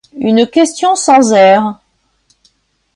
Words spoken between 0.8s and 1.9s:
sans r